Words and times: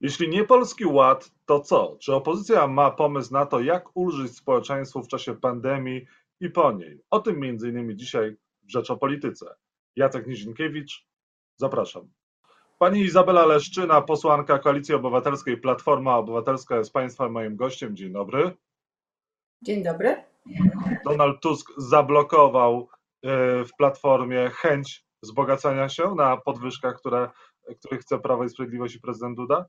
Jeśli 0.00 0.28
nie 0.28 0.44
Polski 0.44 0.86
Ład, 0.86 1.30
to 1.46 1.60
co? 1.60 1.96
Czy 2.00 2.14
opozycja 2.14 2.66
ma 2.66 2.90
pomysł 2.90 3.32
na 3.32 3.46
to, 3.46 3.60
jak 3.60 3.96
ulżyć 3.96 4.36
społeczeństwu 4.36 5.02
w 5.02 5.08
czasie 5.08 5.34
pandemii 5.34 6.06
i 6.40 6.50
po 6.50 6.72
niej? 6.72 7.02
O 7.10 7.20
tym 7.20 7.40
między 7.40 7.68
innymi 7.68 7.96
dzisiaj 7.96 8.36
w 8.62 8.70
Rzecz 8.70 8.90
o 8.90 8.96
Polityce. 8.96 9.54
Jacek 9.96 10.26
Nizinkiewicz, 10.26 11.06
zapraszam. 11.56 12.10
Pani 12.78 13.00
Izabela 13.00 13.46
Leszczyna, 13.46 14.00
posłanka 14.00 14.58
Koalicji 14.58 14.94
Obywatelskiej 14.94 15.56
Platforma 15.56 16.16
Obywatelska 16.16 16.76
jest 16.76 16.92
Państwa 16.92 17.28
moim 17.28 17.56
gościem. 17.56 17.96
Dzień 17.96 18.12
dobry. 18.12 18.56
Dzień 19.62 19.82
dobry. 19.82 20.24
Donald 21.04 21.40
Tusk 21.40 21.72
zablokował 21.76 22.88
e, 23.22 23.64
w 23.64 23.70
Platformie 23.78 24.50
chęć 24.54 25.04
wzbogacania 25.22 25.88
się 25.88 26.14
na 26.14 26.36
podwyżkach, 26.36 26.96
które, 26.96 27.30
których 27.78 28.00
chce 28.00 28.18
Prawo 28.18 28.44
i 28.44 28.48
Sprawiedliwość 28.48 28.94
i 28.94 29.00
prezydent 29.00 29.36
Duda? 29.36 29.66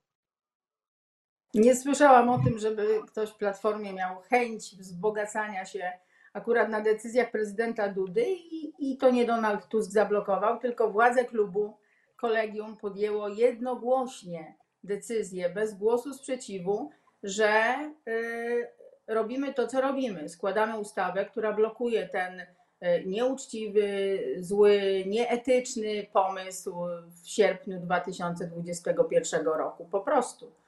Nie 1.54 1.76
słyszałam 1.76 2.30
o 2.30 2.40
tym, 2.40 2.60
żeby 2.60 2.88
ktoś 3.08 3.30
w 3.30 3.36
Platformie 3.36 3.94
miał 3.94 4.22
chęć 4.22 4.76
wzbogacania 4.76 5.66
się 5.66 5.92
akurat 6.34 6.70
na 6.70 6.82
decyzjach 6.82 7.32
prezydenta 7.32 7.88
Dudy 7.88 8.26
i, 8.30 8.73
i 8.80 8.98
to 8.98 9.09
nie 9.09 9.26
Donald 9.26 9.68
Tusk 9.68 9.92
zablokował, 9.92 10.59
tylko 10.59 10.92
władze 10.92 11.26
klubu 11.26 11.78
kolegium 12.16 12.78
podjęło 12.78 13.28
jednogłośnie 13.28 14.56
decyzję, 14.84 15.50
bez 15.50 15.73
głosu 15.73 16.14
sprzeciwu, 16.14 16.90
że 17.23 17.76
y, 18.08 18.68
robimy 19.08 19.54
to, 19.54 19.68
co 19.68 19.81
robimy. 19.81 20.30
Składamy 20.30 20.80
ustawę, 20.80 21.26
która 21.26 21.54
blokuje 21.54 22.08
ten 22.08 22.40
y, 22.40 22.45
nieuczciwy, 23.06 24.20
zły, 24.40 25.04
nieetyczny 25.08 26.08
pomysł 26.14 26.76
w 27.23 27.30
sierpniu 27.30 27.80
2021 27.80 29.45
roku. 29.45 29.86
Po 29.86 30.02
prostu. 30.02 30.61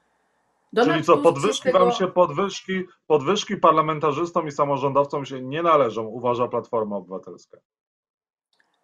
Donald 0.74 0.92
Czyli 0.92 1.04
co, 1.04 1.18
podwyżki 1.18 1.62
tego... 1.62 1.78
wam 1.78 1.92
się, 1.92 2.06
podwyżki, 2.06 2.84
podwyżki 3.06 3.56
parlamentarzystom 3.56 4.48
i 4.48 4.52
samorządowcom 4.52 5.26
się 5.26 5.42
nie 5.42 5.62
należą, 5.62 6.06
uważa 6.06 6.48
Platforma 6.48 6.96
Obywatelska? 6.96 7.58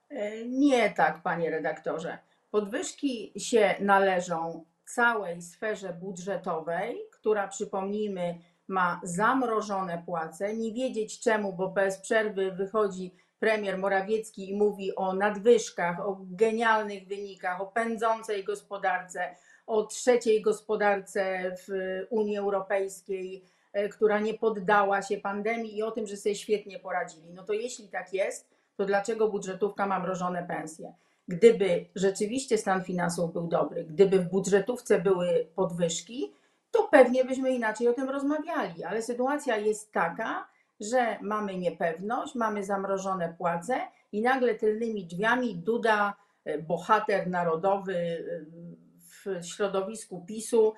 E, 0.08 0.44
nie 0.44 0.91
tak, 0.91 1.22
panie 1.22 1.50
redaktorze. 1.50 2.18
Podwyżki 2.50 3.33
się 3.36 3.74
należą 3.80 4.64
całej 4.84 5.42
sferze 5.42 5.92
budżetowej, 5.92 6.98
która 7.12 7.48
przypomnijmy 7.48 8.38
ma 8.68 9.00
zamrożone 9.05 10.02
płace, 10.06 10.56
nie 10.56 10.72
wiedzieć 10.72 11.20
czemu, 11.20 11.52
bo 11.52 11.68
bez 11.68 12.00
przerwy 12.00 12.52
wychodzi 12.52 13.14
premier 13.38 13.78
Morawiecki 13.78 14.50
i 14.50 14.56
mówi 14.56 14.96
o 14.96 15.12
nadwyżkach, 15.12 16.00
o 16.00 16.18
genialnych 16.20 17.08
wynikach, 17.08 17.61
o 17.61 17.66
pędzącej 17.66 18.44
gospodarce, 18.44 19.36
o 19.66 19.84
trzeciej 19.84 20.42
gospodarce 20.42 21.55
w 21.66 21.69
Unii 22.11 22.36
Europejskiej, 22.36 23.44
e, 23.72 23.89
która 23.89 24.20
nie 24.20 24.34
poddała 24.34 25.02
się 25.02 25.17
pandemii 25.17 25.77
i 25.77 25.83
o 25.83 25.91
tym, 25.91 26.06
że 26.06 26.17
sobie 26.17 26.34
świetnie 26.34 26.78
poradzili. 26.78 27.33
No 27.34 27.42
to 27.42 27.52
jeśli 27.52 27.89
tak 27.89 28.12
jest, 28.12 28.48
to 28.77 28.84
dlaczego 28.84 29.28
budżetówka 29.28 29.86
ma 29.86 30.00
mrożone 30.00 30.42
pensje? 30.42 30.92
Gdyby 31.28 31.84
rzeczywiście 31.94 32.58
stan 32.58 32.84
finansów 32.84 33.33
był 33.33 33.47
dobry, 33.47 33.84
gdyby 33.84 34.19
w 34.19 34.30
budżetówce 34.30 35.00
były 35.00 35.47
podwyżki, 35.55 36.33
to 36.70 36.89
pewnie 36.91 37.24
byśmy 37.24 37.50
inaczej 37.50 37.89
o 37.89 37.92
tym 37.92 38.08
rozmawiali, 38.08 38.84
ale 38.84 39.02
sytuacja 39.02 39.56
jest 39.56 39.92
taka, 39.92 40.48
że 40.80 41.19
mamy 41.20 41.56
niepewność, 41.56 42.34
mamy 42.34 42.64
zamrożone 42.64 43.34
płace 43.39 43.80
i 44.12 44.22
nagle 44.22 44.55
tylnymi 44.55 45.06
drzwiami 45.06 45.56
Duda, 45.56 46.14
e, 46.45 46.58
bohater 46.58 47.30
narodowy 47.30 47.95
e, 47.95 48.89
w 49.24 49.46
środowisku 49.46 50.24
PiSu, 50.26 50.74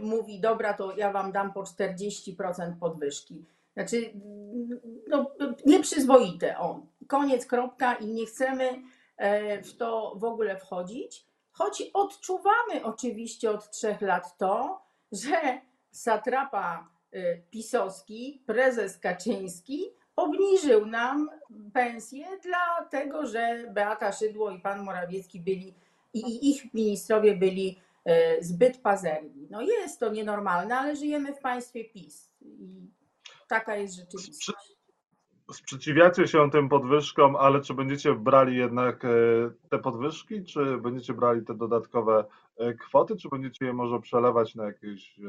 mówi: 0.00 0.40
Dobra, 0.40 0.74
to 0.74 0.96
ja 0.96 1.12
wam 1.12 1.32
dam 1.32 1.52
po 1.52 1.62
40% 1.62 2.78
podwyżki. 2.80 3.44
Znaczy, 3.72 4.12
no, 5.08 5.30
nieprzyzwoite. 5.66 6.58
O, 6.58 6.86
koniec, 7.08 7.46
kropka 7.46 7.94
i 7.94 8.06
nie 8.06 8.26
chcemy 8.26 8.82
E, 9.22 9.62
w 9.62 9.76
to 9.76 10.14
w 10.16 10.24
ogóle 10.24 10.56
wchodzić, 10.56 11.26
choć 11.50 11.82
odczuwamy 11.94 12.84
oczywiście 12.84 13.50
od 13.50 13.70
trzech 13.70 14.00
lat 14.00 14.36
to, 14.36 14.82
że 15.12 15.60
satrapa 15.90 16.88
e, 17.12 17.36
pisowski, 17.36 18.42
prezes 18.46 18.98
Kaczyński 18.98 19.84
obniżył 20.16 20.86
nam 20.86 21.30
pensję, 21.74 22.26
dlatego 22.42 23.26
że 23.26 23.64
Beata 23.70 24.12
Szydło 24.12 24.50
i 24.50 24.60
pan 24.60 24.82
Morawiecki 24.82 25.40
byli 25.40 25.74
i 26.14 26.50
ich 26.50 26.74
ministrowie 26.74 27.36
byli 27.36 27.80
e, 28.04 28.44
zbyt 28.44 28.78
pazerni. 28.78 29.48
No 29.50 29.62
jest 29.62 30.00
to 30.00 30.12
nienormalne, 30.12 30.78
ale 30.78 30.96
żyjemy 30.96 31.34
w 31.34 31.40
państwie 31.40 31.84
PiS 31.84 32.32
i 32.40 32.90
taka 33.48 33.76
jest 33.76 33.94
rzeczywistość 33.94 34.82
sprzeciwiacie 35.52 36.28
się 36.28 36.50
tym 36.50 36.68
podwyżkom, 36.68 37.36
ale 37.36 37.60
czy 37.60 37.74
będziecie 37.74 38.14
brali 38.14 38.56
jednak 38.56 39.04
e, 39.04 39.08
te 39.70 39.78
podwyżki, 39.78 40.44
czy 40.44 40.78
będziecie 40.78 41.14
brali 41.14 41.44
te 41.44 41.54
dodatkowe 41.54 42.24
e, 42.56 42.74
kwoty, 42.74 43.16
czy 43.16 43.28
będziecie 43.28 43.64
je 43.64 43.72
może 43.72 44.00
przelewać 44.00 44.54
na 44.54 44.64
jakieś 44.64 45.20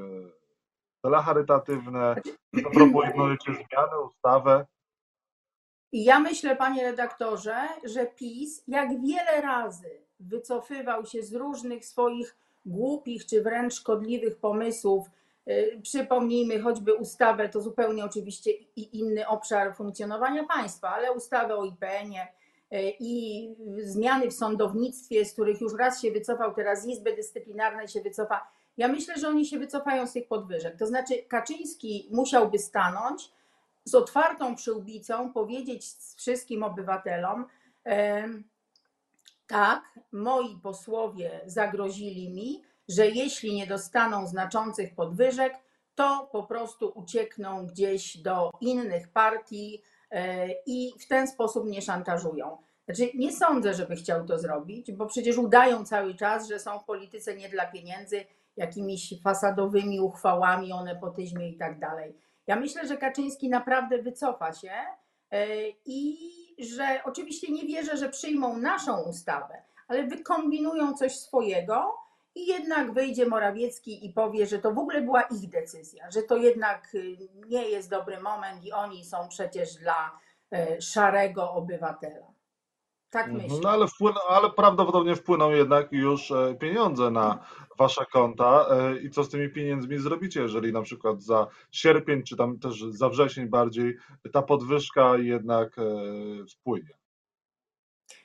cele 1.02 1.18
charytatywne? 1.18 2.16
Proponujecie 2.74 3.54
zmiany, 3.54 4.02
ustawę? 4.06 4.66
Ja 5.92 6.20
myślę, 6.20 6.56
panie 6.56 6.84
redaktorze, 6.84 7.68
że 7.84 8.06
PiS 8.06 8.64
jak 8.68 8.90
wiele 9.02 9.42
razy 9.42 10.03
wycofywał 10.20 11.06
się 11.06 11.24
z 11.24 11.34
różnych 11.34 11.86
swoich 11.86 12.36
głupich 12.66 13.26
czy 13.26 13.42
wręcz 13.42 13.74
szkodliwych 13.74 14.38
pomysłów, 14.38 15.10
Y, 15.48 15.80
przypomnijmy 15.82 16.60
choćby 16.60 16.94
ustawę, 16.94 17.50
to 17.50 17.62
zupełnie 17.62 18.06
oczywiście 18.06 18.52
i 18.52 19.00
inny 19.00 19.28
obszar 19.28 19.76
funkcjonowania 19.76 20.44
państwa, 20.44 20.90
ale 20.90 21.14
ustawę 21.14 21.56
o 21.56 21.66
IPN-ie 21.66 22.28
i 23.00 23.50
zmiany 23.78 24.28
w 24.28 24.34
sądownictwie, 24.34 25.26
z 25.26 25.34
których 25.34 25.62
już 25.62 25.74
raz 25.74 26.02
się 26.02 26.12
wycofał, 26.12 26.54
teraz 26.54 26.86
Izby 26.86 27.16
Dyscyplinarnej 27.16 27.88
się 27.88 28.02
wycofa. 28.02 28.48
Ja 28.78 28.88
myślę, 28.88 29.18
że 29.18 29.28
oni 29.28 29.46
się 29.46 29.60
wycofają 29.60 30.08
z 30.08 30.14
tych 30.14 30.28
podwyżek. 30.28 30.78
To 30.78 30.86
znaczy, 30.86 31.24
Kaczyński 31.28 32.10
musiałby 32.12 32.60
stanąć 32.60 33.32
z 33.86 33.96
otwartą 33.96 34.56
przyłbicą, 34.56 35.34
powiedzieć 35.34 35.86
wszystkim 36.18 36.64
obywatelom, 36.64 37.46
tak, 39.54 40.00
moi 40.12 40.58
posłowie 40.64 41.42
zagrozili 41.46 42.34
mi, 42.34 42.62
że 42.90 43.08
jeśli 43.08 43.56
nie 43.56 43.68
dostaną 43.68 44.28
znaczących 44.28 44.96
podwyżek, 44.96 45.54
to 45.96 46.30
po 46.32 46.44
prostu 46.44 46.92
uciekną 46.96 47.68
gdzieś 47.68 48.18
do 48.18 48.52
innych 48.62 49.12
partii 49.12 49.82
e, 50.12 50.48
i 50.66 50.94
w 51.00 51.08
ten 51.08 51.28
sposób 51.28 51.66
nie 51.66 51.82
szantażują. 51.82 52.58
Znaczy, 52.86 53.12
nie 53.16 53.34
sądzę, 53.34 53.74
żeby 53.74 53.96
chciał 53.96 54.26
to 54.26 54.40
zrobić, 54.40 54.92
bo 54.92 55.06
przecież 55.06 55.38
udają 55.38 55.86
cały 55.86 56.16
czas, 56.16 56.48
że 56.48 56.60
są 56.60 56.80
w 56.80 56.86
polityce 56.86 57.36
nie 57.36 57.50
dla 57.50 57.66
pieniędzy, 57.66 58.26
jakimiś 58.58 59.14
fasadowymi 59.24 60.02
uchwałami 60.02 60.74
o 60.74 60.84
nepotyzmie 60.84 61.50
i 61.50 61.58
tak 61.58 61.80
dalej. 61.80 62.16
Ja 62.48 62.56
myślę, 62.56 62.88
że 62.88 62.98
Kaczyński 62.98 63.50
naprawdę 63.50 64.02
wycofa 64.02 64.54
się 64.54 64.72
e, 65.32 65.48
i 65.86 66.18
że 66.60 67.02
oczywiście 67.04 67.52
nie 67.52 67.66
wierzę, 67.68 67.98
że 67.98 68.10
przyjmą 68.10 68.58
naszą 68.58 69.02
ustawę, 69.02 69.64
ale 69.88 70.04
wykombinują 70.04 70.94
coś 70.94 71.20
swojego, 71.20 72.04
i 72.36 72.46
jednak 72.46 72.94
wyjdzie 72.94 73.26
Morawiecki 73.26 74.06
i 74.06 74.14
powie, 74.14 74.48
że 74.48 74.60
to 74.60 74.74
w 74.74 74.78
ogóle 74.78 75.02
była 75.02 75.22
ich 75.22 75.50
decyzja, 75.50 76.12
że 76.12 76.24
to 76.24 76.38
jednak 76.38 76.96
y, 76.96 77.18
nie 77.48 77.70
jest 77.70 77.90
dobry 77.90 78.22
moment 78.22 78.64
i 78.64 78.72
oni 78.72 79.06
są 79.06 79.28
przecież 79.28 79.76
dla 79.76 80.20
e, 80.52 80.82
szarego 80.82 81.52
obywatela. 81.52 82.33
Tak 83.14 83.28
mhm. 83.28 83.44
myślę. 83.44 83.60
No 83.64 83.70
ale, 83.70 83.88
wpłyną, 83.88 84.20
ale 84.30 84.50
prawdopodobnie 84.50 85.16
wpłyną 85.16 85.52
jednak 85.52 85.92
już 85.92 86.32
e, 86.32 86.56
pieniądze 86.56 87.12
na 87.12 87.46
wasze 87.78 88.06
konta. 88.06 88.66
E, 88.70 88.98
I 88.98 89.10
co 89.10 89.24
z 89.24 89.30
tymi 89.30 89.50
pieniędzmi 89.50 89.98
zrobicie, 89.98 90.42
jeżeli 90.42 90.74
na 90.74 90.82
przykład 90.82 91.22
za 91.22 91.48
sierpień, 91.72 92.24
czy 92.24 92.38
tam 92.38 92.60
też 92.60 92.84
za 92.84 93.10
wrzesień 93.10 93.48
bardziej, 93.48 93.98
ta 94.34 94.42
podwyżka 94.42 95.18
jednak 95.18 95.76
wpłynie? 96.52 96.94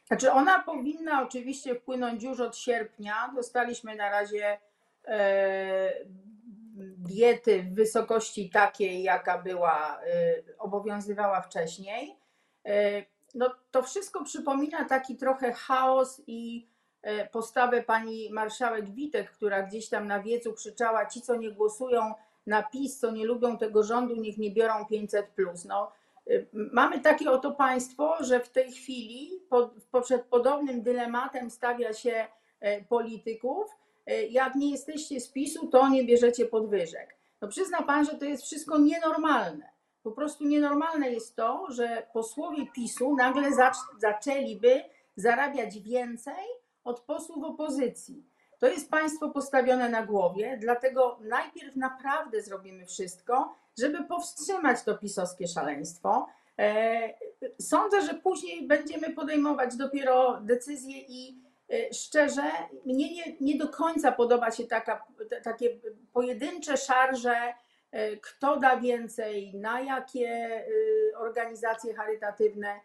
Znaczy 0.06 0.32
ona 0.32 0.62
powinna 0.62 1.22
oczywiście 1.22 1.74
wpłynąć 1.74 2.22
już 2.22 2.40
od 2.40 2.56
sierpnia. 2.56 3.32
Dostaliśmy 3.34 3.96
na 3.96 4.10
razie 4.10 4.58
e, 5.06 5.92
diety 6.98 7.62
w 7.62 7.74
wysokości 7.74 8.50
takiej, 8.50 9.02
jaka 9.02 9.42
była, 9.42 10.00
e, 10.00 10.42
obowiązywała 10.58 11.40
wcześniej. 11.40 12.16
E, 13.34 13.38
no, 13.38 13.54
to 13.70 13.82
wszystko 13.82 14.24
przypomina 14.24 14.84
taki 14.84 15.16
trochę 15.16 15.52
chaos 15.52 16.22
i 16.26 16.68
postawę 17.32 17.82
pani 17.82 18.30
marszałek 18.32 18.90
Witek, 18.90 19.30
która 19.30 19.62
gdzieś 19.62 19.88
tam 19.88 20.06
na 20.06 20.22
wiecu 20.22 20.52
krzyczała: 20.52 21.06
Ci, 21.06 21.22
co 21.22 21.36
nie 21.36 21.52
głosują 21.52 22.14
na 22.46 22.62
PiS, 22.62 22.98
co 22.98 23.10
nie 23.10 23.26
lubią 23.26 23.58
tego 23.58 23.82
rządu, 23.82 24.16
niech 24.16 24.38
nie 24.38 24.50
biorą 24.50 24.86
500. 24.86 25.26
No, 25.68 25.92
Mamy 26.52 27.00
takie 27.00 27.30
oto 27.30 27.52
państwo, 27.52 28.16
że 28.20 28.40
w 28.40 28.48
tej 28.48 28.72
chwili 28.72 29.42
przed 30.02 30.22
podobnym 30.22 30.82
dylematem 30.82 31.50
stawia 31.50 31.92
się 31.92 32.26
e, 32.60 32.82
polityków 32.82 33.66
e, 34.06 34.26
jak 34.26 34.54
nie 34.54 34.70
jesteście 34.70 35.20
z 35.20 35.28
PiSu, 35.28 35.66
to 35.66 35.88
nie 35.88 36.04
bierzecie 36.04 36.46
podwyżek. 36.46 37.16
No 37.40 37.48
przyzna 37.48 37.82
pan, 37.82 38.04
że 38.04 38.14
to 38.14 38.24
jest 38.24 38.42
wszystko 38.42 38.78
nienormalne. 38.78 39.70
Po 40.02 40.12
prostu 40.12 40.44
nienormalne 40.44 41.10
jest 41.10 41.36
to, 41.36 41.66
że 41.70 42.06
posłowie 42.12 42.66
PiSu 42.74 43.16
nagle 43.16 43.50
zac- 43.50 43.98
zaczęliby 44.00 44.82
zarabiać 45.16 45.78
więcej 45.80 46.44
od 46.84 47.00
posłów 47.00 47.44
opozycji. 47.44 48.24
To 48.58 48.66
jest 48.68 48.90
państwo 48.90 49.30
postawione 49.30 49.88
na 49.88 50.06
głowie, 50.06 50.58
dlatego 50.60 51.18
najpierw 51.20 51.76
naprawdę 51.76 52.42
zrobimy 52.42 52.86
wszystko, 52.86 53.54
żeby 53.78 54.04
powstrzymać 54.04 54.82
to 54.82 54.98
pisowskie 54.98 55.48
szaleństwo. 55.48 56.26
E, 56.58 57.14
Sądzę, 57.60 58.02
że 58.02 58.14
później 58.14 58.66
będziemy 58.66 59.10
podejmować 59.10 59.76
dopiero 59.76 60.40
decyzje 60.40 60.98
i 60.98 61.42
e, 61.72 61.94
szczerze, 61.94 62.42
mnie 62.84 63.14
nie, 63.14 63.36
nie 63.40 63.58
do 63.58 63.68
końca 63.68 64.12
podoba 64.12 64.50
się 64.50 64.64
taka, 64.64 65.04
takie 65.44 65.78
pojedyncze 66.12 66.76
szarże, 66.76 67.54
kto 68.22 68.56
da 68.56 68.76
więcej, 68.76 69.54
na 69.54 69.80
jakie 69.80 70.28
e, 70.28 71.18
organizacje 71.18 71.94
charytatywne. 71.94 72.80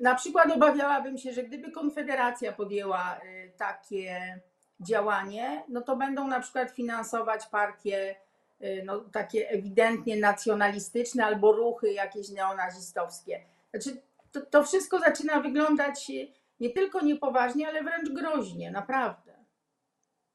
Na 0.00 0.14
przykład 0.14 0.52
obawiałabym 0.52 1.18
się, 1.18 1.32
że 1.32 1.42
gdyby 1.42 1.70
Konfederacja 1.70 2.52
podjęła 2.52 3.16
e, 3.16 3.48
takie 3.48 4.40
działanie, 4.80 5.64
no 5.68 5.80
to 5.80 5.96
będą 5.96 6.26
na 6.26 6.40
przykład 6.40 6.70
finansować 6.70 7.46
partie 7.46 8.16
y, 8.62 8.82
no, 8.84 9.00
takie 9.00 9.50
ewidentnie 9.50 10.16
nacjonalistyczne 10.16 11.24
albo 11.24 11.52
ruchy 11.52 11.92
jakieś 11.92 12.30
neonazistowskie. 12.30 13.40
Znaczy, 13.70 14.02
to, 14.32 14.40
to 14.40 14.64
wszystko 14.64 14.98
zaczyna 14.98 15.40
wyglądać 15.40 16.10
y, 16.10 16.32
nie 16.60 16.70
tylko 16.70 17.00
niepoważnie, 17.00 17.68
ale 17.68 17.82
wręcz 17.82 18.10
groźnie, 18.10 18.70
naprawdę. 18.70 19.43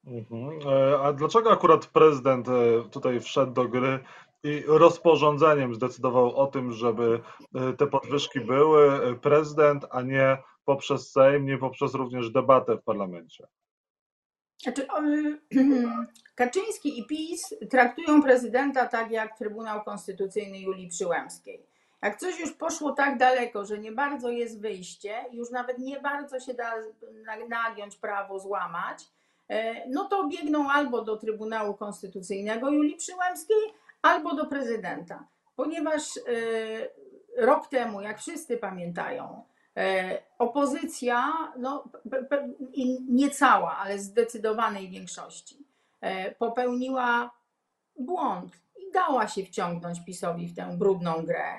Mhm. 0.06 0.60
E, 0.68 1.00
A 1.00 1.14
dlaczego 1.14 1.52
akurat 1.52 1.86
prezydent 1.86 2.48
e, 2.48 2.90
tutaj 2.92 3.20
wszedł 3.20 3.52
do 3.52 3.68
gry 3.68 4.00
i 4.44 4.64
rozporządzeniem 4.68 5.76
zdecydował 5.76 6.36
o 6.36 6.48
tym, 6.48 6.72
żeby 6.74 7.20
e, 7.56 7.74
te 7.74 7.88
podwyżki 7.88 8.40
były 8.40 9.16
prezydent, 9.20 9.86
a 9.90 10.02
nie 10.02 10.38
poprzez 10.66 11.12
Sejm, 11.12 11.46
nie 11.46 11.58
poprzez 11.58 11.94
również 11.94 12.32
debatę 12.32 12.78
w 12.78 12.84
parlamencie? 12.84 13.48
Znaczy, 14.64 14.88
Kaczyński 16.36 17.00
i 17.00 17.06
PiS 17.08 17.42
traktują 17.70 18.24
prezydenta 18.24 18.88
tak 18.88 19.12
jak 19.12 19.38
Trybunał 19.38 19.84
Konstytucyjny 19.84 20.60
Julii 20.60 20.88
Przyłębskiej. 20.88 21.66
Jak 22.02 22.20
coś 22.20 22.40
już 22.40 22.52
poszło 22.52 22.92
tak 22.92 23.18
daleko, 23.18 23.66
że 23.66 23.78
nie 23.80 23.92
bardzo 23.92 24.30
jest 24.30 24.62
wyjście, 24.62 25.26
już 25.32 25.52
nawet 25.52 25.78
nie 25.78 26.00
bardzo 26.00 26.40
się 26.40 26.54
da 26.54 26.72
na- 27.26 27.48
nagiąć 27.48 27.96
prawo, 27.96 28.40
złamać, 28.40 29.04
no 29.88 30.06
to 30.06 30.28
biegną 30.28 30.72
albo 30.72 31.02
do 31.02 31.18
Trybunału 31.18 31.74
Konstytucyjnego 31.74 32.70
Julii 32.70 32.96
Przyłębskiej, 32.96 33.74
albo 34.02 34.36
do 34.36 34.46
prezydenta. 34.46 35.28
Ponieważ 35.56 36.18
e, 36.18 36.22
rok 37.38 37.68
temu, 37.68 38.02
jak 38.02 38.20
wszyscy 38.20 38.58
pamiętają, 38.58 39.44
e, 39.78 40.18
opozycja, 40.38 41.34
no, 41.58 41.84
nie 43.10 43.30
cała, 43.30 43.78
ale 43.78 44.00
zdecydowanej 44.00 44.90
większości, 44.90 45.58
e, 46.02 46.32
popełniła 46.32 47.32
błąd 48.00 48.54
i 48.78 48.92
dała 48.92 49.28
się 49.28 49.44
wciągnąć 49.44 50.06
PiSowi 50.06 50.48
w 50.48 50.56
tę 50.56 50.78
brudną 50.78 51.26
grę. 51.26 51.54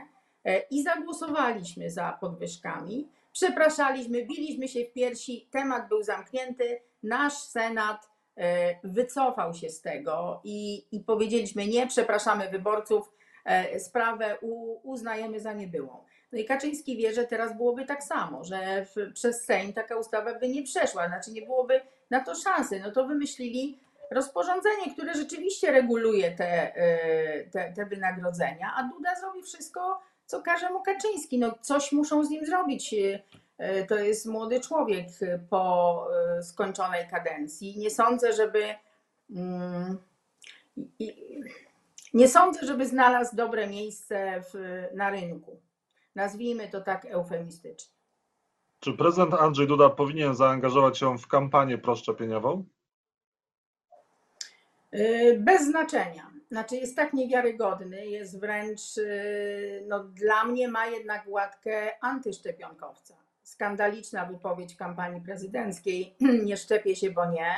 E, 0.45 0.59
I 0.61 0.83
zagłosowaliśmy 0.83 1.91
za 1.91 2.19
podwyżkami. 2.21 3.09
Przepraszaliśmy, 3.33 4.27
biliśmy 4.27 4.69
się 4.69 4.85
w 4.85 4.93
piersi, 4.93 5.49
temat 5.51 5.89
był 5.89 6.03
zamknięty. 6.03 6.81
Nasz 7.03 7.35
Senat 7.39 8.09
e, 8.37 8.75
wycofał 8.85 9.55
się 9.55 9.71
z 9.71 9.81
tego 9.81 10.41
i, 10.45 10.87
i 10.93 11.01
powiedzieliśmy 11.01 11.67
nie, 11.67 11.87
przepraszamy 11.87 12.49
wyborców, 12.49 13.13
e, 13.45 13.81
sprawę 13.81 14.39
uznajemy 14.83 15.41
za 15.41 15.53
niebyłą. 15.53 16.05
No 16.33 16.39
i 16.39 16.45
Kaczyński 16.45 16.97
wie, 16.97 17.13
że 17.13 17.25
teraz 17.25 17.57
byłoby 17.57 17.85
tak 17.85 18.05
samo, 18.05 18.45
że 18.45 18.87
przez 19.15 19.45
Sejm 19.45 19.73
taka 19.73 19.97
ustawa 19.97 20.39
by 20.39 20.49
nie 20.49 20.63
przeszła, 20.63 21.09
znaczy 21.09 21.33
nie 21.33 21.43
byłoby 21.43 21.81
na 22.11 22.25
to 22.25 22.35
szansy. 22.35 22.81
No 22.81 22.91
to 22.91 23.07
wymyślili 23.07 23.79
rozporządzenie, 24.11 24.93
które 24.93 25.15
rzeczywiście 25.15 25.71
reguluje 25.71 26.31
te, 26.31 26.77
e, 26.77 27.45
te, 27.45 27.73
te 27.73 27.87
wynagrodzenia, 27.87 28.73
a 28.77 28.83
Duda 28.83 29.17
zrobi 29.21 29.43
wszystko, 29.43 30.01
co 30.27 30.43
każe 30.43 30.71
mu 30.71 30.83
Kaczyński. 30.83 31.39
No 31.39 31.55
coś 31.61 31.93
muszą 31.93 32.25
z 32.25 32.31
nim 32.31 32.47
zrobić. 32.47 32.95
E, 33.61 33.85
To 33.87 33.99
jest 33.99 34.27
młody 34.27 34.61
człowiek 34.61 35.07
po 35.51 36.07
e, 36.39 36.43
skończonej 36.43 37.09
kadencji. 37.09 37.79
Nie 37.79 37.91
sądzę, 37.91 38.33
żeby 38.33 38.75
mm, 39.31 39.99
nie 42.15 42.29
sądzę, 42.29 42.67
żeby 42.67 42.87
znalazł 42.87 43.37
dobre 43.37 43.67
miejsce 43.67 44.43
w, 44.53 44.85
na 44.95 45.11
rynku. 45.11 45.61
Nazwijmy 46.15 46.69
to 46.69 46.81
tak 46.81 47.05
eufemistycznie. 47.05 47.95
Czy 48.81 48.93
prezydent 48.93 49.35
Andrzej 49.35 49.67
Duda 49.67 49.91
powinien 49.91 50.35
zaangażować 50.35 50.99
się 50.99 51.19
w 51.19 51.27
kampanię 51.27 51.79
proszczepieniową? 51.79 52.65
Yy, 54.93 55.39
Bez 55.39 55.63
znaczenia. 55.63 56.31
Znaczy 56.51 56.77
jest 56.77 56.97
tak 56.97 57.13
niewiarygodny, 57.13 58.07
jest 58.07 58.41
wręcz, 58.41 58.97
yy, 58.97 59.85
no 59.89 60.05
dla 60.05 60.45
mnie 60.45 60.69
ma 60.69 60.87
jednak 60.87 61.25
łatkę 61.27 62.05
antyszczepionkowca. 62.05 63.15
Skandaliczna 63.51 64.27
wypowiedź 64.27 64.77
kampanii 64.77 65.21
prezydenckiej, 65.21 66.15
nie 66.47 66.57
szczepię 66.57 66.97
się, 66.97 67.11
bo 67.11 67.31
nie. 67.31 67.55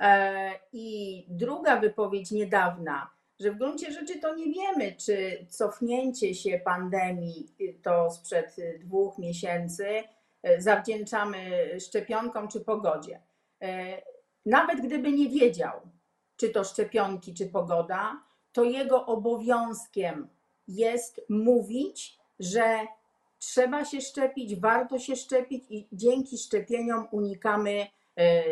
E, 0.00 0.50
I 0.72 1.26
druga 1.28 1.80
wypowiedź 1.80 2.30
niedawna, 2.30 3.10
że 3.40 3.52
w 3.52 3.58
gruncie 3.58 3.92
rzeczy 3.92 4.20
to 4.20 4.34
nie 4.34 4.52
wiemy, 4.52 4.96
czy 4.96 5.46
cofnięcie 5.48 6.34
się 6.34 6.60
pandemii 6.64 7.48
y, 7.60 7.74
to 7.82 8.10
sprzed 8.10 8.58
y, 8.58 8.78
dwóch 8.84 9.18
miesięcy 9.18 9.86
y, 9.86 10.62
zawdzięczamy 10.62 11.70
szczepionkom 11.80 12.48
czy 12.48 12.60
pogodzie. 12.60 13.20
E, 13.62 14.02
Nawet 14.46 14.80
gdyby 14.80 15.12
nie 15.12 15.28
wiedział, 15.28 15.80
czy 16.36 16.50
to 16.50 16.64
szczepionki, 16.64 17.34
czy 17.34 17.46
pogoda, 17.46 18.22
to 18.52 18.64
jego 18.64 19.06
obowiązkiem 19.06 20.28
jest 20.68 21.20
mówić, 21.28 22.18
że 22.40 22.86
trzeba 23.46 23.84
się 23.84 24.00
szczepić, 24.00 24.60
warto 24.60 24.98
się 24.98 25.16
szczepić 25.16 25.64
i 25.70 25.88
dzięki 25.92 26.38
szczepieniom 26.38 27.08
unikamy 27.10 27.86
e, 28.16 28.44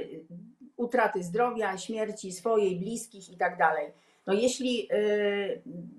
utraty 0.77 1.23
zdrowia, 1.23 1.79
śmierci 1.79 2.33
swojej, 2.33 2.77
bliskich 2.77 3.31
i 3.31 3.37
tak. 3.37 3.59
No 4.27 4.33
jeśli 4.33 4.89
e, 4.91 4.97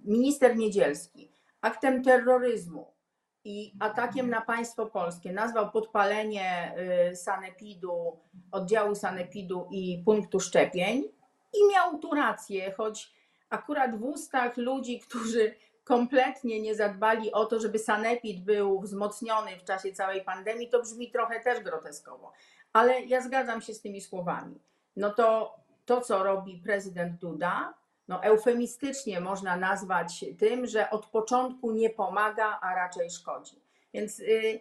minister 0.05 0.57
Niedzielski 0.57 1.31
aktem 1.61 2.03
terroryzmu 2.03 2.93
i 3.43 3.73
atakiem 3.79 4.29
na 4.29 4.41
państwo 4.41 4.85
polskie 4.85 5.33
nazwał 5.33 5.71
podpalenie 5.71 6.75
e, 6.75 7.15
sanepidu, 7.15 8.19
oddziału 8.51 8.95
sanepidu 8.95 9.67
i 9.71 10.01
punktu 10.05 10.39
szczepień, 10.39 11.03
i 11.53 11.73
miał 11.73 11.99
tu 11.99 12.15
rację, 12.15 12.71
choć 12.71 13.13
akurat 13.49 13.99
w 13.99 14.03
ustach 14.03 14.57
ludzi, 14.57 14.99
którzy 14.99 15.55
kompletnie 15.83 16.61
nie 16.61 16.75
zadbali 16.75 17.31
o 17.31 17.45
to, 17.45 17.59
żeby 17.59 17.79
sanepid 17.79 18.43
był 18.43 18.81
wzmocniony 18.81 19.57
w 19.57 19.63
czasie 19.63 19.93
całej 19.93 20.23
pandemii, 20.23 20.69
to 20.69 20.81
brzmi 20.81 21.11
trochę 21.11 21.39
też 21.39 21.63
groteskowo. 21.63 22.31
Ale 22.73 23.01
ja 23.01 23.21
zgadzam 23.21 23.61
się 23.61 23.73
z 23.73 23.81
tymi 23.81 24.01
słowami. 24.01 24.59
No 24.95 25.09
to 25.09 25.55
to, 25.85 26.01
co 26.01 26.23
robi 26.23 26.61
prezydent 26.63 27.19
Duda, 27.19 27.73
no 28.07 28.23
eufemistycznie 28.23 29.19
można 29.19 29.57
nazwać 29.57 30.25
tym, 30.39 30.67
że 30.67 30.89
od 30.89 31.05
początku 31.05 31.71
nie 31.71 31.89
pomaga, 31.89 32.59
a 32.61 32.75
raczej 32.75 33.09
szkodzi. 33.09 33.61
Więc 33.93 34.19
y, 34.19 34.59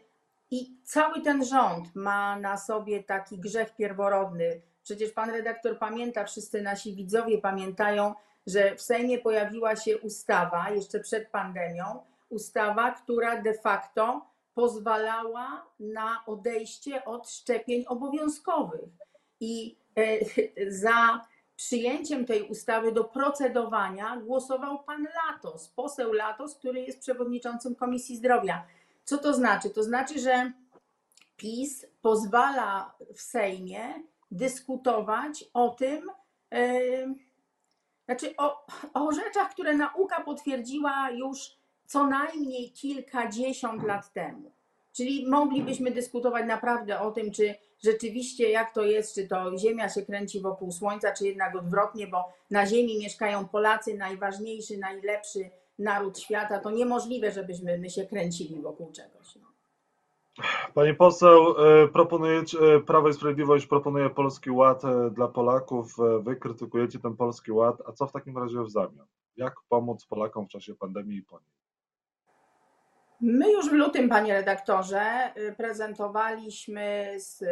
i 0.50 0.76
cały 0.84 1.20
ten 1.20 1.44
rząd 1.44 1.94
ma 1.94 2.36
na 2.36 2.56
sobie 2.56 3.04
taki 3.04 3.38
grzech 3.38 3.76
pierworodny. 3.76 4.62
Przecież 4.82 5.12
pan 5.12 5.30
redaktor 5.30 5.78
pamięta, 5.78 6.24
wszyscy 6.24 6.62
nasi 6.62 6.94
widzowie 6.94 7.38
pamiętają, 7.38 8.14
że 8.46 8.76
w 8.76 8.82
Sejmie 8.82 9.18
pojawiła 9.18 9.76
się 9.76 9.98
ustawa 9.98 10.70
jeszcze 10.70 11.00
przed 11.00 11.28
pandemią, 11.28 11.84
ustawa, 12.28 12.90
która 12.90 13.42
de 13.42 13.54
facto 13.54 14.26
pozwalała 14.54 15.66
na 15.80 16.22
odejście 16.26 17.04
od 17.04 17.30
szczepień 17.30 17.84
obowiązkowych. 17.88 18.90
I 19.40 19.76
e, 19.96 20.18
za 20.84 21.26
przyjęciem 21.56 22.26
tej 22.26 22.42
ustawy 22.42 22.92
do 22.92 23.04
procedowania 23.04 24.16
głosował 24.16 24.84
pan 24.84 25.06
Latos, 25.14 25.68
poseł 25.68 26.12
Latos, 26.12 26.54
który 26.54 26.80
jest 26.80 27.00
przewodniczącym 27.00 27.74
Komisji 27.74 28.16
Zdrowia. 28.16 28.66
Co 29.04 29.18
to 29.18 29.34
znaczy? 29.34 29.70
To 29.70 29.82
znaczy, 29.82 30.18
że 30.18 30.52
PiS 31.36 31.86
pozwala 32.02 32.94
w 33.14 33.20
Sejmie 33.20 34.02
dyskutować 34.30 35.44
o 35.54 35.68
tym, 35.68 36.10
e, 36.52 37.14
znaczy 38.04 38.34
o, 38.36 38.66
o 38.94 39.12
rzeczach, 39.12 39.50
które 39.50 39.76
nauka 39.76 40.20
potwierdziła 40.20 41.10
już 41.10 41.38
co 41.86 42.06
najmniej 42.06 42.70
kilkadziesiąt 42.70 43.82
lat 43.82 44.12
temu. 44.12 44.52
Czyli 44.92 45.28
moglibyśmy 45.28 45.90
dyskutować 45.90 46.46
naprawdę 46.46 47.00
o 47.00 47.10
tym, 47.10 47.32
czy 47.32 47.54
rzeczywiście 47.84 48.50
jak 48.50 48.74
to 48.74 48.82
jest, 48.82 49.14
czy 49.14 49.28
to 49.28 49.58
Ziemia 49.58 49.88
się 49.88 50.02
kręci 50.02 50.40
wokół 50.40 50.72
Słońca, 50.72 51.12
czy 51.12 51.26
jednak 51.26 51.56
odwrotnie, 51.56 52.06
bo 52.06 52.32
na 52.50 52.66
Ziemi 52.66 52.98
mieszkają 52.98 53.48
Polacy, 53.48 53.94
najważniejszy, 53.94 54.78
najlepszy 54.78 55.50
naród 55.78 56.18
świata. 56.18 56.58
To 56.58 56.70
niemożliwe, 56.70 57.32
żebyśmy 57.32 57.78
my 57.78 57.90
się 57.90 58.06
kręcili 58.06 58.62
wokół 58.62 58.92
czegoś. 58.92 59.41
Pani 60.74 60.94
poseł, 60.94 61.54
e, 61.84 61.88
proponujecie, 61.88 62.58
e, 62.58 62.80
Prawo 62.80 63.08
i 63.08 63.14
Sprawiedliwość 63.14 63.66
proponuje 63.66 64.10
Polski 64.10 64.50
Ład 64.50 64.84
e, 64.84 65.10
dla 65.10 65.28
Polaków, 65.28 65.96
wy 66.20 66.36
krytykujecie 66.36 66.98
ten 66.98 67.16
Polski 67.16 67.52
Ład, 67.52 67.76
a 67.86 67.92
co 67.92 68.06
w 68.06 68.12
takim 68.12 68.38
razie 68.38 68.62
w 68.62 68.70
zamian? 68.70 69.06
Jak 69.36 69.54
pomóc 69.68 70.06
Polakom 70.06 70.46
w 70.46 70.48
czasie 70.48 70.74
pandemii 70.74 71.18
i 71.18 71.22
po 71.22 71.38
niej? 71.38 71.52
My 73.20 73.52
już 73.52 73.68
w 73.68 73.72
lutym, 73.72 74.08
panie 74.08 74.34
redaktorze, 74.34 75.32
prezentowaliśmy 75.56 77.14
z 77.16 77.44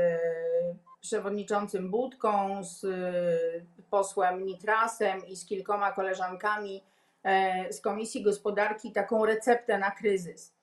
przewodniczącym 1.00 1.90
Budką, 1.90 2.64
z 2.64 2.86
posłem 3.90 4.46
Nitrasem 4.46 5.26
i 5.26 5.36
z 5.36 5.46
kilkoma 5.46 5.92
koleżankami 5.92 6.84
z 7.70 7.80
Komisji 7.80 8.22
Gospodarki 8.22 8.92
taką 8.92 9.26
receptę 9.26 9.78
na 9.78 9.90
kryzys 9.90 10.54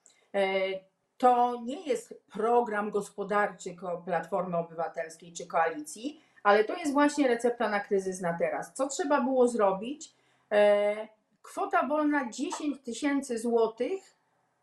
to 1.18 1.60
nie 1.64 1.82
jest 1.82 2.14
program 2.32 2.90
gospodarczy 2.90 3.76
Platformy 4.04 4.56
Obywatelskiej 4.56 5.32
czy 5.32 5.46
koalicji, 5.46 6.20
ale 6.42 6.64
to 6.64 6.76
jest 6.76 6.92
właśnie 6.92 7.28
recepta 7.28 7.68
na 7.68 7.80
kryzys 7.80 8.20
na 8.20 8.38
teraz. 8.38 8.72
Co 8.74 8.88
trzeba 8.88 9.20
było 9.20 9.48
zrobić? 9.48 10.12
E, 10.52 11.08
kwota 11.42 11.86
wolna 11.86 12.30
10 12.30 12.82
tysięcy 12.84 13.38
złotych 13.38 14.02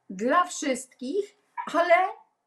dla 0.09 0.43
wszystkich, 0.43 1.38
ale 1.74 1.95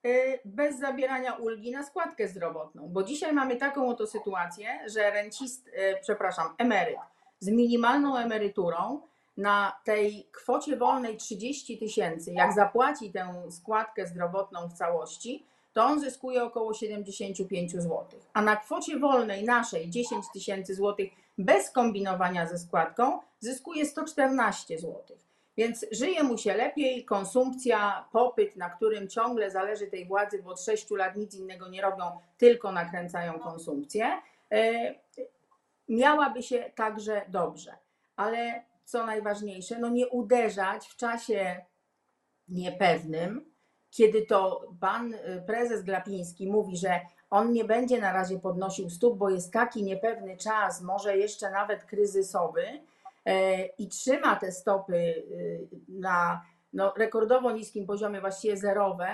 e, 0.04 0.38
bez 0.44 0.78
zabierania 0.78 1.34
ulgi 1.34 1.70
na 1.70 1.82
składkę 1.82 2.28
zdrowotną. 2.28 2.88
Bo 2.88 3.02
dzisiaj 3.02 3.32
mamy 3.32 3.56
taką 3.56 3.88
oto 3.88 4.06
sytuację, 4.06 4.68
że 4.86 5.10
rencist, 5.10 5.70
e, 5.72 6.00
przepraszam, 6.00 6.54
emeryt 6.58 6.98
z 7.40 7.48
minimalną 7.48 8.16
emeryturą 8.16 9.00
na 9.38 9.72
tej 9.84 10.28
kwocie 10.32 10.76
wolnej 10.76 11.16
30 11.16 11.78
tysięcy, 11.78 12.32
jak 12.32 12.52
zapłaci 12.52 13.12
tę 13.12 13.42
składkę 13.50 14.06
zdrowotną 14.06 14.68
w 14.68 14.72
całości, 14.72 15.46
to 15.72 15.84
on 15.84 16.00
zyskuje 16.00 16.44
około 16.44 16.74
75 16.74 17.72
zł. 17.72 18.06
A 18.32 18.42
na 18.42 18.56
kwocie 18.56 18.98
wolnej 18.98 19.44
naszej 19.44 19.90
10 19.90 20.24
tysięcy 20.32 20.74
złotych 20.74 21.10
bez 21.38 21.70
kombinowania 21.70 22.46
ze 22.46 22.58
składką 22.58 23.20
zyskuje 23.40 23.86
114 23.86 24.78
zł. 24.78 25.16
Więc 25.56 25.86
żyje 25.92 26.22
mu 26.22 26.38
się 26.38 26.54
lepiej, 26.54 27.04
konsumpcja, 27.04 28.08
popyt, 28.12 28.56
na 28.56 28.70
którym 28.70 29.08
ciągle 29.08 29.50
zależy 29.50 29.86
tej 29.86 30.06
władzy, 30.06 30.42
bo 30.42 30.50
od 30.50 30.60
6 30.60 30.90
lat 30.90 31.16
nic 31.16 31.34
innego 31.34 31.68
nie 31.68 31.82
robią, 31.82 32.04
tylko 32.38 32.72
nakręcają 32.72 33.38
konsumpcję, 33.38 34.06
e, 34.52 34.94
miałaby 35.88 36.42
się 36.42 36.70
także 36.74 37.22
dobrze. 37.28 37.76
Ale 38.16 38.62
co 38.88 39.06
najważniejsze, 39.06 39.78
no 39.78 39.88
nie 39.88 40.08
uderzać 40.08 40.88
w 40.88 40.96
czasie 40.96 41.64
niepewnym, 42.48 43.54
kiedy 43.90 44.26
to 44.26 44.68
pan 44.80 45.14
y, 45.14 45.42
prezes 45.46 45.82
Glapiński 45.82 46.46
mówi, 46.46 46.76
że 46.76 47.00
on 47.30 47.52
nie 47.52 47.64
będzie 47.64 48.00
na 48.00 48.12
razie 48.12 48.38
podnosił 48.38 48.90
stóp, 48.90 49.18
bo 49.18 49.30
jest 49.30 49.52
taki 49.52 49.82
niepewny 49.82 50.36
czas, 50.36 50.82
może 50.82 51.16
jeszcze 51.16 51.50
nawet 51.50 51.84
kryzysowy, 51.84 52.64
e, 53.24 53.64
i 53.66 53.88
trzyma 53.88 54.36
te 54.36 54.52
stopy 54.52 54.96
y, 54.96 55.68
na 55.88 56.42
no, 56.72 56.92
rekordowo 56.96 57.50
niskim 57.52 57.86
poziomie, 57.86 58.20
właściwie 58.20 58.56
zerowe, 58.56 59.08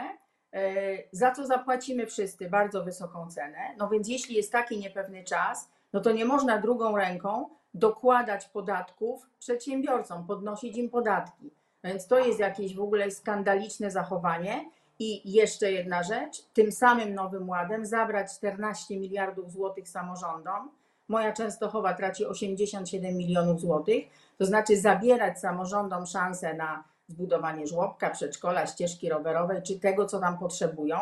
e, 0.52 0.68
za 1.12 1.30
co 1.30 1.46
zapłacimy 1.46 2.06
wszyscy 2.06 2.50
bardzo 2.50 2.84
wysoką 2.84 3.30
cenę. 3.30 3.58
No 3.78 3.88
więc 3.88 4.08
jeśli 4.08 4.34
jest 4.36 4.52
taki 4.52 4.78
niepewny 4.78 5.24
czas, 5.24 5.70
no 5.92 6.00
to 6.00 6.12
nie 6.12 6.24
można 6.24 6.58
drugą 6.58 6.96
ręką 6.96 7.48
dokładać 7.74 8.48
podatków 8.48 9.26
przedsiębiorcom, 9.38 10.26
podnosić 10.26 10.76
im 10.76 10.90
podatki. 10.90 11.50
Więc 11.84 12.06
to 12.06 12.18
jest 12.18 12.38
jakieś 12.38 12.74
w 12.74 12.80
ogóle 12.80 13.10
skandaliczne 13.10 13.90
zachowanie. 13.90 14.70
I 14.98 15.32
jeszcze 15.32 15.72
jedna 15.72 16.02
rzecz, 16.02 16.42
tym 16.52 16.72
samym 16.72 17.14
nowym 17.14 17.48
ładem 17.48 17.86
zabrać 17.86 18.34
14 18.36 18.96
miliardów 18.96 19.52
złotych 19.52 19.88
samorządom. 19.88 20.70
Moja 21.08 21.32
Częstochowa 21.32 21.94
traci 21.94 22.26
87 22.26 23.16
milionów 23.16 23.60
złotych, 23.60 24.04
to 24.38 24.44
znaczy 24.46 24.80
zabierać 24.80 25.40
samorządom 25.40 26.06
szansę 26.06 26.54
na 26.54 26.84
zbudowanie 27.08 27.66
żłobka, 27.66 28.10
przedszkola, 28.10 28.66
ścieżki 28.66 29.08
rowerowej, 29.08 29.62
czy 29.62 29.80
tego, 29.80 30.06
co 30.06 30.20
tam 30.20 30.38
potrzebują. 30.38 30.96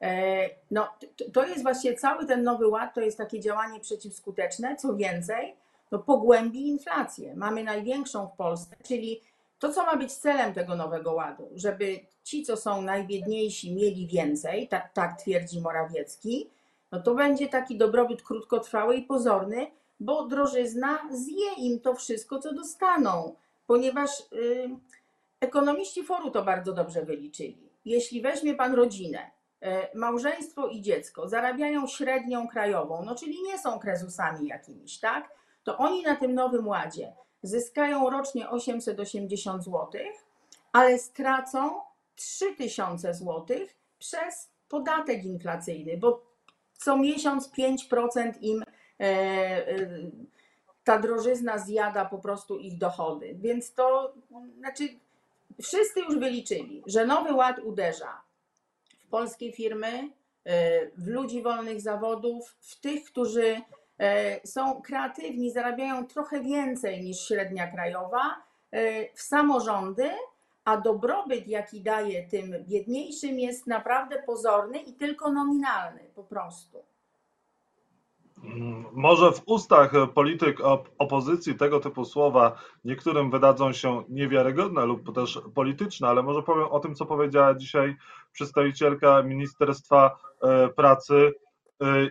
E, 0.00 0.50
no, 0.70 0.88
to 1.32 1.46
jest 1.46 1.62
właśnie 1.62 1.94
cały 1.94 2.26
ten 2.26 2.42
nowy 2.42 2.68
ład, 2.68 2.94
to 2.94 3.00
jest 3.00 3.18
takie 3.18 3.40
działanie 3.40 3.80
przeciwskuteczne. 3.80 4.76
Co 4.76 4.96
więcej, 4.96 5.56
no, 5.92 5.98
pogłębi 5.98 6.68
inflację. 6.68 7.36
Mamy 7.36 7.64
największą 7.64 8.26
w 8.26 8.36
Polsce, 8.36 8.76
czyli 8.82 9.20
to, 9.58 9.72
co 9.72 9.86
ma 9.86 9.96
być 9.96 10.12
celem 10.12 10.54
tego 10.54 10.76
nowego 10.76 11.12
ładu, 11.12 11.48
żeby 11.54 12.00
ci, 12.24 12.42
co 12.42 12.56
są 12.56 12.82
najbiedniejsi, 12.82 13.74
mieli 13.74 14.06
więcej, 14.06 14.68
tak, 14.68 14.92
tak 14.92 15.20
twierdzi 15.20 15.60
Morawiecki, 15.60 16.50
no 16.92 17.00
to 17.02 17.14
będzie 17.14 17.48
taki 17.48 17.76
dobrobyt 17.76 18.22
krótkotrwały 18.22 18.96
i 18.96 19.02
pozorny, 19.02 19.66
bo 20.00 20.26
drożyzna 20.26 20.98
zje 21.10 21.52
im 21.58 21.80
to 21.80 21.94
wszystko, 21.94 22.38
co 22.38 22.54
dostaną, 22.54 23.34
ponieważ 23.66 24.10
y, 24.32 24.70
ekonomiści 25.40 26.04
foru 26.04 26.30
to 26.30 26.44
bardzo 26.44 26.72
dobrze 26.72 27.02
wyliczyli. 27.02 27.68
Jeśli 27.84 28.22
weźmie 28.22 28.54
pan 28.54 28.74
rodzinę, 28.74 29.30
y, 29.62 29.98
małżeństwo 29.98 30.68
i 30.68 30.80
dziecko 30.80 31.28
zarabiają 31.28 31.86
średnią 31.86 32.48
krajową, 32.48 33.04
no 33.04 33.14
czyli 33.14 33.42
nie 33.42 33.58
są 33.58 33.78
krezusami 33.78 34.48
jakimiś, 34.48 34.98
tak? 34.98 35.36
To 35.66 35.78
oni 35.78 36.02
na 36.02 36.16
tym 36.16 36.34
nowym 36.34 36.68
ładzie 36.68 37.12
zyskają 37.42 38.10
rocznie 38.10 38.50
880 38.50 39.64
zł, 39.64 39.88
ale 40.72 40.98
stracą 40.98 41.80
3000 42.16 43.14
zł 43.14 43.46
przez 43.98 44.50
podatek 44.68 45.24
inflacyjny, 45.24 45.96
bo 45.96 46.22
co 46.72 46.96
miesiąc 46.96 47.50
5% 47.52 48.32
im 48.40 48.62
e, 48.62 49.04
e, 49.04 49.88
ta 50.84 50.98
drożyzna 50.98 51.58
zjada 51.58 52.04
po 52.04 52.18
prostu 52.18 52.58
ich 52.58 52.78
dochody. 52.78 53.34
Więc 53.34 53.74
to 53.74 54.14
znaczy, 54.58 54.88
wszyscy 55.62 56.00
już 56.00 56.18
wyliczyli, 56.18 56.82
że 56.86 57.06
nowy 57.06 57.32
ład 57.32 57.58
uderza 57.58 58.20
w 58.98 59.08
polskie 59.08 59.52
firmy, 59.52 60.10
e, 60.44 60.90
w 60.90 61.06
ludzi 61.06 61.42
wolnych 61.42 61.80
zawodów, 61.80 62.56
w 62.60 62.80
tych, 62.80 63.04
którzy 63.04 63.60
są 64.44 64.82
kreatywni, 64.82 65.50
zarabiają 65.50 66.06
trochę 66.06 66.40
więcej 66.40 67.02
niż 67.02 67.20
średnia 67.20 67.66
krajowa 67.66 68.42
e, 68.70 69.12
w 69.14 69.22
samorządy, 69.22 70.10
a 70.64 70.76
dobrobyt, 70.76 71.48
jaki 71.48 71.80
daje 71.80 72.28
tym 72.28 72.54
biedniejszym, 72.68 73.38
jest 73.38 73.66
naprawdę 73.66 74.22
pozorny 74.22 74.78
i 74.78 74.92
tylko 74.92 75.32
nominalny 75.32 76.00
po 76.14 76.24
prostu. 76.24 76.82
Mm, 78.44 78.84
może 78.92 79.32
w 79.32 79.42
ustach 79.46 79.92
polityk 80.14 80.58
opozycji 80.98 81.54
tego 81.54 81.80
typu 81.80 82.04
słowa 82.04 82.56
niektórym 82.84 83.30
wydadzą 83.30 83.72
się 83.72 84.04
niewiarygodne 84.08 84.86
lub 84.86 85.14
też 85.14 85.40
polityczne, 85.54 86.08
ale 86.08 86.22
może 86.22 86.42
powiem 86.42 86.66
o 86.66 86.80
tym, 86.80 86.94
co 86.94 87.06
powiedziała 87.06 87.54
dzisiaj 87.54 87.96
przedstawicielka 88.32 89.22
Ministerstwa 89.22 90.18
e, 90.42 90.68
Pracy 90.68 91.32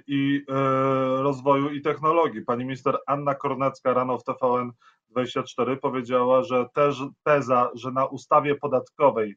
i 0.08 0.42
y, 0.50 1.24
rozwoju 1.24 1.70
i 1.70 1.82
technologii. 1.82 2.42
Pani 2.42 2.66
minister 2.66 2.98
Anna 3.08 3.36
Kornecka 3.36 3.94
rano 3.94 4.18
w 4.18 4.24
TVN24 4.24 5.78
powiedziała, 5.82 6.44
że 6.44 6.66
też 6.74 7.04
teza, 7.24 7.72
że 7.74 7.92
na 7.92 8.06
ustawie 8.06 8.56
podatkowej 8.56 9.36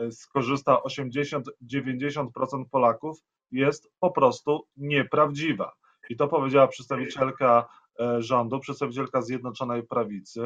y, 0.00 0.12
skorzysta 0.12 0.78
80-90% 0.86 2.64
Polaków 2.70 3.18
jest 3.50 3.90
po 4.00 4.10
prostu 4.10 4.66
nieprawdziwa. 4.76 5.72
I 6.10 6.16
to 6.16 6.28
powiedziała 6.28 6.68
przedstawicielka 6.68 7.68
rządu, 8.18 8.60
przedstawicielka 8.60 9.22
Zjednoczonej 9.22 9.82
Prawicy, 9.82 10.40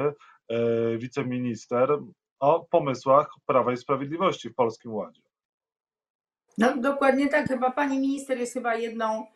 wiceminister 0.99 1.99
o 2.41 2.67
pomysłach 2.71 3.31
Prawa 3.47 3.73
i 3.73 3.77
Sprawiedliwości 3.77 4.51
w 4.51 4.55
Polskim 4.55 4.95
Ładzie. 4.95 5.23
No 6.59 6.77
dokładnie 6.77 7.29
tak. 7.29 7.49
Chyba 7.49 7.71
pani 7.71 7.99
minister 7.99 8.39
jest 8.39 8.53
chyba 8.53 8.75
jedną 8.75 9.27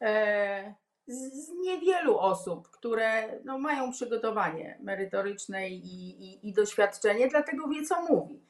e, 0.00 0.74
z 1.06 1.50
niewielu 1.50 2.18
osób, 2.18 2.68
które 2.70 3.38
no, 3.44 3.58
mają 3.58 3.92
przygotowanie 3.92 4.78
merytoryczne 4.82 5.68
i, 5.68 6.08
i, 6.24 6.48
i 6.48 6.52
doświadczenie, 6.52 7.28
dlatego 7.28 7.68
wie, 7.68 7.82
co 7.82 8.02
mówi. 8.02 8.40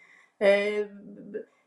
E, 0.40 0.46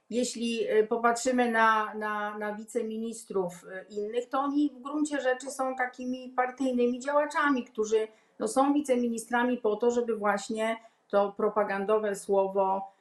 jeśli 0.09 0.67
popatrzymy 0.89 1.51
na, 1.51 1.93
na, 1.93 2.37
na 2.37 2.55
wiceministrów 2.55 3.65
innych, 3.89 4.29
to 4.29 4.39
oni 4.39 4.69
w 4.75 4.81
gruncie 4.81 5.21
rzeczy 5.21 5.51
są 5.51 5.75
takimi 5.75 6.33
partyjnymi 6.35 6.99
działaczami, 6.99 7.65
którzy 7.65 8.07
no, 8.39 8.47
są 8.47 8.73
wiceministrami 8.73 9.57
po 9.57 9.75
to, 9.75 9.91
żeby 9.91 10.15
właśnie 10.15 10.77
to 11.07 11.33
propagandowe 11.37 12.15
słowo 12.15 12.77
e, 12.77 12.98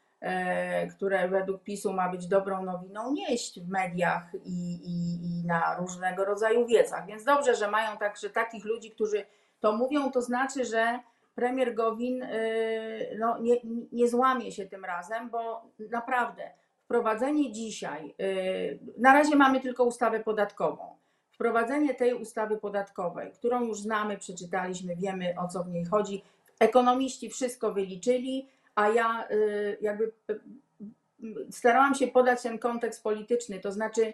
które 0.96 1.28
według 1.28 1.62
PiSu 1.62 1.92
ma 1.92 2.08
być 2.08 2.26
dobrą 2.26 2.64
nowiną, 2.64 3.12
nieść 3.12 3.60
w 3.60 3.68
mediach 3.68 4.34
i, 4.44 4.75
i, 4.75 5.40
i 5.40 5.46
na 5.46 5.76
różnego 5.76 6.25
rodzaju 6.25 6.66
wiecach. 6.66 7.06
Więc 7.06 7.25
dobrze, 7.25 7.54
że 7.54 7.70
mają 7.70 7.96
także 7.96 8.30
takich 8.30 8.64
ludzi, 8.64 8.90
którzy 8.90 9.25
to 9.60 9.72
mówią, 9.72 10.10
to 10.10 10.22
znaczy, 10.22 10.64
że 10.64 11.00
premier 11.34 11.75
Gowin 11.75 12.22
y, 12.22 13.16
no, 13.18 13.38
nie, 13.38 13.56
nie 13.92 14.08
złamie 14.08 14.52
się 14.52 14.66
tym 14.66 14.84
razem, 14.84 15.30
bo 15.30 15.62
naprawdę 15.90 16.50
wprowadzenie 16.84 17.52
dzisiaj, 17.52 18.14
y, 18.20 18.78
na 18.98 19.12
razie 19.12 19.37
mamy 19.37 19.60
tylko 19.60 19.84
ustawę 19.84 20.20
podatkową. 20.20 20.96
Wprowadzenie 21.30 21.94
tej 21.94 22.14
ustawy 22.14 22.56
podatkowej, 22.56 23.32
którą 23.32 23.64
już 23.64 23.80
znamy, 23.80 24.18
przeczytaliśmy, 24.18 24.96
wiemy 24.96 25.34
o 25.38 25.48
co 25.48 25.64
w 25.64 25.68
niej 25.68 25.84
chodzi. 25.84 26.22
Ekonomiści 26.60 27.30
wszystko 27.30 27.72
wyliczyli, 27.72 28.48
a 28.78 28.88
ja 28.88 29.28
y, 29.30 29.78
jakby 29.80 30.12
starałam 31.50 31.94
się 31.94 32.06
podać 32.06 32.42
ten 32.42 32.58
kontekst 32.58 33.02
polityczny, 33.02 33.61
to 33.61 33.73
znaczy 33.73 34.12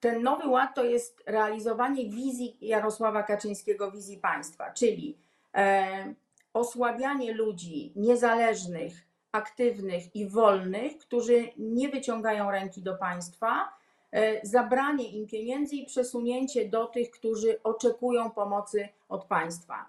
ten 0.00 0.22
nowy 0.22 0.48
ład 0.48 0.74
to 0.74 0.84
jest 0.84 1.22
realizowanie 1.26 2.10
wizji 2.10 2.56
Jarosława 2.60 3.22
Kaczyńskiego, 3.22 3.90
wizji 3.90 4.18
państwa, 4.18 4.72
czyli 4.72 5.18
e, 5.54 6.14
osłabianie 6.52 7.32
ludzi 7.32 7.92
niezależnych, 7.96 8.92
aktywnych 9.32 10.16
i 10.16 10.28
wolnych, 10.28 10.98
którzy 10.98 11.48
nie 11.56 11.88
wyciągają 11.88 12.50
ręki 12.50 12.82
do 12.82 12.94
państwa, 12.94 13.68
e, 14.12 14.46
zabranie 14.46 15.08
im 15.08 15.26
pieniędzy 15.26 15.76
i 15.76 15.86
przesunięcie 15.86 16.68
do 16.68 16.86
tych, 16.86 17.10
którzy 17.10 17.62
oczekują 17.62 18.30
pomocy 18.30 18.88
od 19.08 19.24
państwa. 19.24 19.86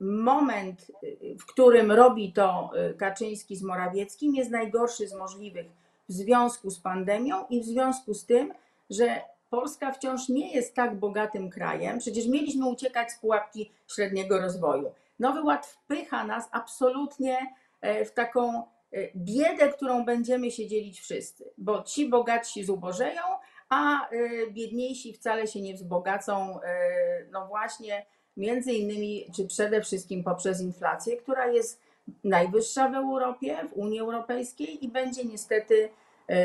Moment, 0.00 0.92
w 1.40 1.46
którym 1.46 1.92
robi 1.92 2.32
to 2.32 2.70
Kaczyński 2.98 3.56
z 3.56 3.62
Morawieckim, 3.62 4.34
jest 4.34 4.50
najgorszy 4.50 5.08
z 5.08 5.14
możliwych 5.14 5.66
w 6.08 6.12
związku 6.12 6.70
z 6.70 6.80
pandemią 6.80 7.46
i 7.50 7.60
w 7.60 7.64
związku 7.64 8.14
z 8.14 8.26
tym, 8.26 8.54
że 8.90 9.20
Polska 9.50 9.92
wciąż 9.92 10.28
nie 10.28 10.52
jest 10.52 10.74
tak 10.74 10.98
bogatym 10.98 11.50
krajem. 11.50 11.98
Przecież 11.98 12.26
mieliśmy 12.26 12.68
uciekać 12.68 13.12
z 13.12 13.18
pułapki 13.18 13.70
średniego 13.88 14.40
rozwoju. 14.40 14.92
Nowy 15.18 15.42
Ład 15.42 15.66
wpycha 15.66 16.24
nas 16.24 16.48
absolutnie 16.52 17.38
e, 17.80 18.04
w 18.04 18.12
taką 18.12 18.58
e, 18.58 18.62
biedę, 19.16 19.68
którą 19.68 20.04
będziemy 20.04 20.50
się 20.50 20.68
dzielić 20.68 21.00
wszyscy, 21.00 21.50
bo 21.58 21.82
ci 21.82 22.08
bogatsi 22.08 22.64
zubożeją, 22.64 23.22
a 23.68 24.08
e, 24.08 24.10
biedniejsi 24.50 25.12
wcale 25.12 25.46
się 25.46 25.60
nie 25.60 25.74
wzbogacą, 25.74 26.60
no 27.30 27.46
właśnie, 27.46 28.06
między 28.36 28.72
innymi, 28.72 29.26
czy 29.36 29.46
przede 29.46 29.82
wszystkim 29.82 30.24
poprzez 30.24 30.60
inflację, 30.60 31.16
która 31.16 31.46
jest 31.46 31.80
najwyższa 32.24 32.88
w 32.88 32.94
Europie, 32.94 33.58
w 33.68 33.72
Unii 33.72 34.00
Europejskiej 34.00 34.84
i 34.84 34.88
będzie 34.88 35.24
niestety 35.24 35.88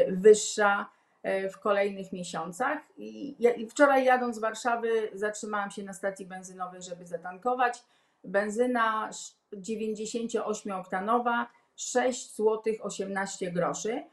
wyższa 0.08 0.90
E, 1.26 1.50
w 1.50 1.60
kolejnych 1.60 2.14
miesiącach. 2.14 2.80
I 2.98 3.36
wczoraj 3.70 4.06
jadąc 4.06 4.36
z 4.36 4.40
Warszawy 4.40 5.10
zatrzymałam 5.14 5.72
się 5.72 5.84
na 5.84 5.94
stacji 5.94 6.26
benzynowej, 6.26 6.82
żeby 6.82 7.06
zatankować. 7.06 7.84
Benzyna 8.24 9.10
98-oktanowa 9.54 11.46
6 11.76 12.36
zł 12.36 12.74
18 12.82 13.52
groszy. 13.52 14.04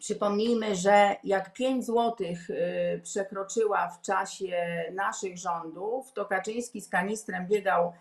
Przypom 0.00 0.30
przypomnijmy, 0.30 0.76
że 0.76 1.16
jak 1.24 1.52
5 1.52 1.86
zł 1.86 2.16
y, 2.20 3.00
przekroczyła 3.02 3.88
w 3.88 4.00
czasie 4.00 4.84
naszych 4.92 5.38
rządów, 5.38 6.12
to 6.12 6.24
Kaczyński 6.24 6.80
z 6.80 6.88
kanistrem 6.88 7.46
biegał 7.46 7.92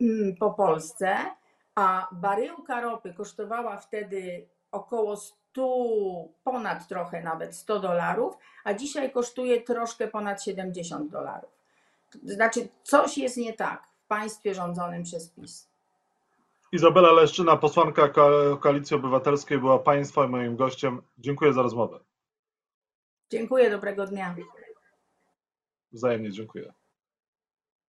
mm, 0.00 0.36
po 0.36 0.50
Polsce, 0.50 1.16
a 1.74 2.08
baryłka 2.12 2.80
ropy 2.80 3.14
kosztowała 3.14 3.76
wtedy 3.78 4.46
około 4.72 5.16
100, 5.16 6.28
ponad 6.44 6.88
trochę 6.88 7.22
nawet 7.22 7.56
100 7.56 7.80
dolarów, 7.80 8.36
a 8.64 8.74
dzisiaj 8.74 9.12
kosztuje 9.12 9.60
troszkę 9.60 10.08
ponad 10.08 10.42
70 10.42 11.10
dolarów. 11.10 11.50
Znaczy, 12.24 12.68
coś 12.82 13.18
jest 13.18 13.36
nie 13.36 13.52
tak 13.52 13.86
w 13.86 14.06
państwie 14.06 14.54
rządzonym 14.54 15.02
przez 15.02 15.28
PiS. 15.28 15.68
Izabela 16.72 17.12
Leszczyna, 17.12 17.56
posłanka 17.56 18.08
Koalicji 18.60 18.96
Obywatelskiej, 18.96 19.58
była 19.58 19.78
Państwa 19.78 20.24
i 20.24 20.28
moim 20.28 20.56
gościem. 20.56 21.02
Dziękuję 21.18 21.52
za 21.52 21.62
rozmowę. 21.62 22.00
Dziękuję, 23.30 23.70
dobrego 23.70 24.06
dnia. 24.06 24.36
Wzajemnie 25.92 26.30
dziękuję. 26.30 26.72